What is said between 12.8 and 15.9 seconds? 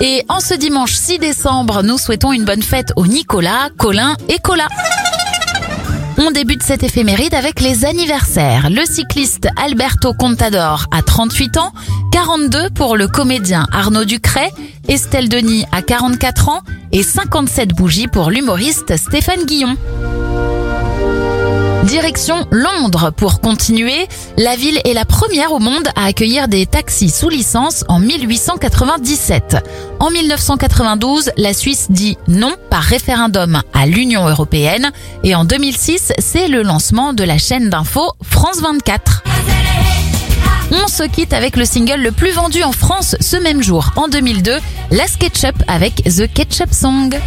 le comédien Arnaud Ducret, Estelle Denis a